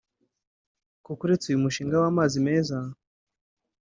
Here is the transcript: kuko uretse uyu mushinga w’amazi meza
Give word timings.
kuko 1.03 1.21
uretse 1.25 1.45
uyu 1.47 1.63
mushinga 1.63 1.95
w’amazi 2.03 2.37
meza 2.47 2.77